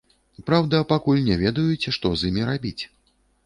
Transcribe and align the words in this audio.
Праўда, 0.47 0.79
пакуль 0.93 1.21
не 1.29 1.37
ведаюць, 1.43 1.89
што 2.01 2.15
з 2.17 2.21
імі 2.35 2.51
рабіць. 2.51 2.79